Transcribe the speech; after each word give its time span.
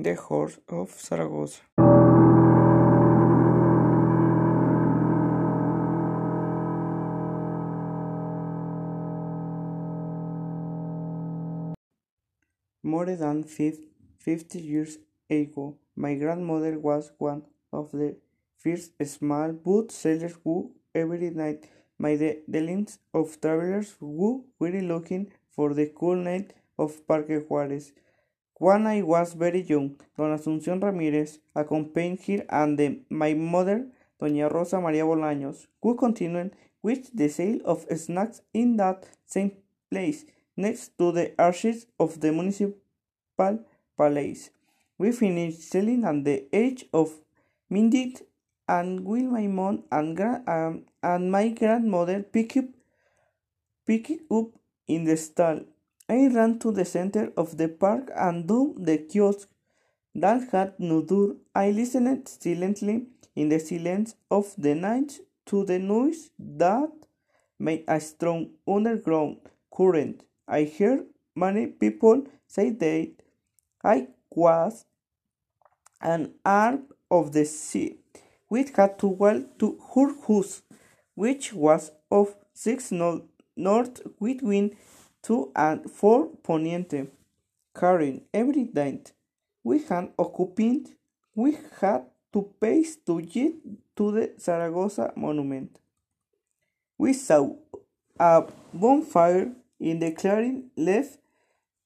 The 0.00 0.14
Horse 0.14 0.60
of 0.68 0.92
Zaragoza. 0.92 1.58
More 12.84 13.06
than 13.06 13.42
50 13.42 14.60
years 14.60 14.98
ago, 15.28 15.76
my 15.96 16.14
grandmother 16.14 16.78
was 16.78 17.10
one 17.18 17.42
of 17.72 17.90
the 17.90 18.14
first 18.56 18.92
small 19.04 19.50
boot 19.50 19.90
sellers 19.90 20.36
who 20.44 20.76
every 20.94 21.30
night 21.30 21.68
made 21.98 22.20
the 22.20 22.38
dealings 22.48 23.00
of 23.12 23.40
travelers 23.40 23.96
who 23.98 24.44
were 24.60 24.80
looking 24.80 25.32
for 25.50 25.74
the 25.74 25.86
cool 25.86 26.14
night 26.14 26.54
of 26.78 27.04
Parque 27.08 27.44
Juarez. 27.48 27.90
When 28.58 28.88
I 28.88 29.02
was 29.02 29.34
very 29.34 29.62
young, 29.62 29.96
Don 30.16 30.36
Asunción 30.36 30.80
Ramírez 30.80 31.38
accompanied 31.54 32.20
her 32.26 32.44
and 32.50 32.76
the, 32.76 33.02
my 33.08 33.32
mother, 33.34 33.86
Doña 34.20 34.50
Rosa 34.50 34.78
María 34.78 35.04
Bolaños, 35.04 35.68
who 35.80 35.94
continued 35.94 36.56
with 36.82 37.16
the 37.16 37.28
sale 37.28 37.60
of 37.64 37.86
snacks 37.96 38.42
in 38.52 38.76
that 38.78 39.06
same 39.24 39.52
place, 39.90 40.24
next 40.56 40.98
to 40.98 41.12
the 41.12 41.40
arches 41.40 41.86
of 42.00 42.20
the 42.20 42.32
municipal 42.32 43.60
palace. 43.96 44.50
We 44.98 45.12
finished 45.12 45.62
selling 45.62 46.04
at 46.04 46.24
the 46.24 46.46
age 46.52 46.84
of 46.92 47.12
midnight, 47.70 48.22
and 48.66 49.04
will 49.04 49.30
my 49.30 49.46
mom 49.46 49.84
and, 49.92 50.16
gra- 50.16 50.42
um, 50.48 50.86
and 51.00 51.30
my 51.30 51.50
grandmother 51.50 52.24
pick 52.24 52.56
up, 52.56 52.64
pick 53.86 54.10
up 54.28 54.46
in 54.88 55.04
the 55.04 55.16
stall. 55.16 55.60
I 56.08 56.26
ran 56.28 56.58
to 56.60 56.72
the 56.72 56.84
center 56.84 57.32
of 57.36 57.56
the 57.56 57.68
park 57.68 58.10
and 58.16 58.46
down 58.48 58.74
the 58.78 58.98
kiosk 58.98 59.48
that 60.14 60.50
had 60.50 60.78
no 60.80 61.02
door. 61.02 61.36
I 61.54 61.70
listened 61.70 62.28
silently 62.28 63.06
in 63.36 63.48
the 63.50 63.60
silence 63.60 64.14
of 64.30 64.54
the 64.58 64.74
night 64.74 65.20
to 65.46 65.64
the 65.64 65.78
noise 65.78 66.30
that 66.38 66.90
made 67.58 67.84
a 67.88 68.00
strong 68.00 68.50
underground 68.66 69.38
current. 69.74 70.24
I 70.48 70.64
heard 70.78 71.06
many 71.36 71.66
people 71.66 72.24
say 72.46 72.70
that 72.70 73.12
I 73.84 74.08
was 74.30 74.86
an 76.00 76.34
arm 76.44 76.84
of 77.10 77.32
the 77.32 77.44
sea. 77.44 77.98
We 78.50 78.64
had 78.74 78.98
to 79.00 79.06
walk 79.08 79.58
to 79.58 79.78
her 79.94 80.08
house, 80.26 80.62
which 81.14 81.52
was 81.52 81.92
of 82.10 82.34
six 82.54 82.90
no- 82.90 83.24
north 83.56 84.00
between 84.20 84.76
two 85.22 85.52
and 85.54 85.90
four 85.90 86.30
poniente, 86.42 87.08
carrying 87.78 88.22
every 88.32 88.70
night. 88.72 89.12
We 89.62 89.82
had 89.82 90.12
occupied, 90.18 90.88
we 91.34 91.58
had 91.80 92.04
to 92.32 92.50
pace 92.60 92.96
to 93.06 93.20
get 93.20 93.54
to 93.96 94.12
the 94.12 94.32
Zaragoza 94.38 95.12
monument. 95.16 95.78
We 96.96 97.12
saw 97.12 97.56
a 98.18 98.44
bonfire 98.72 99.52
in 99.80 99.98
the 100.00 100.12
clearing 100.12 100.70
left 100.76 101.18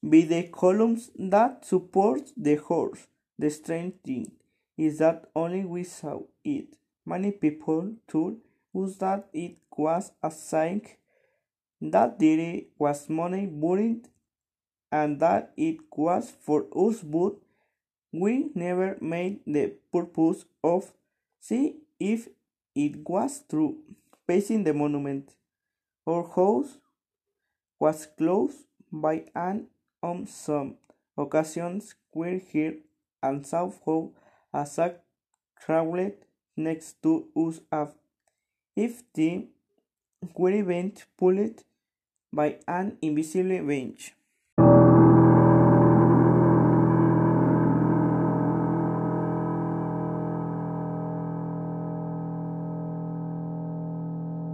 by 0.03 0.23
the 0.23 0.45
columns 0.45 1.11
that 1.19 1.65
support 1.65 2.33
the 2.37 2.57
horse. 2.57 3.07
The 3.39 3.51
strange 3.51 3.95
thing 4.05 4.33
is 4.77 4.99
that 4.99 5.27
only 5.35 5.65
we 5.65 5.85
saw 5.85 6.23
it. 6.45 6.77
Many 7.05 7.33
people 7.33 7.95
told 8.09 8.39
us 8.75 8.97
that 8.97 9.29
it 9.33 9.57
was 9.77 10.13
a 10.23 10.31
sign 10.31 10.83
that 11.91 12.19
there 12.19 12.63
was 12.79 13.09
money 13.09 13.47
buried 13.47 14.09
and 14.91 15.19
that 15.21 15.53
it 15.57 15.79
was 15.97 16.33
for 16.41 16.67
us, 16.77 17.01
but 17.03 17.35
we 18.13 18.51
never 18.55 18.97
made 19.01 19.41
the 19.47 19.73
purpose 19.93 20.45
of 20.63 20.93
see 21.41 21.77
if 21.99 22.29
it 22.75 23.09
was 23.09 23.43
true. 23.49 23.79
Facing 24.27 24.65
the 24.65 24.73
monument, 24.73 25.35
our 26.07 26.23
house 26.29 26.79
was 27.81 28.07
closed 28.17 28.65
by 28.93 29.25
an 29.35 29.67
on 30.03 30.27
some 30.27 30.77
occasions 31.19 31.95
we 32.15 32.41
heard 32.53 32.79
and 33.23 33.47
saw 33.47 33.71
how 33.85 34.11
a 34.53 34.67
sack 34.67 35.01
next 36.57 37.03
to 37.03 37.27
us 37.37 37.61
if 38.77 39.03
the 39.15 39.47
were 40.37 40.51
event 40.51 41.07
pulled 41.19 41.65
by 42.33 42.57
an 42.67 42.97
invisible 43.03 43.63
bench. 43.67 44.15